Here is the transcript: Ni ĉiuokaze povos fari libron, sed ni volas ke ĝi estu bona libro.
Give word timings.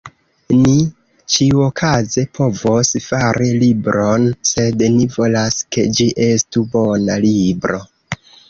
Ni 0.59 0.77
ĉiuokaze 1.33 2.23
povos 2.39 2.89
fari 3.09 3.51
libron, 3.65 4.27
sed 4.55 4.83
ni 4.97 5.07
volas 5.19 5.61
ke 5.77 5.87
ĝi 5.99 6.09
estu 6.33 6.69
bona 6.77 7.23
libro. 7.29 7.83